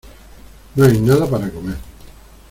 No 0.75 0.83
hay 0.85 0.99
nada 0.99 1.29
para 1.29 1.51
comer. 1.51 1.77